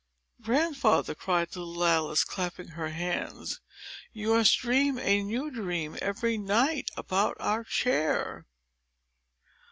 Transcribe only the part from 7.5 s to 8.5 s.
chair!"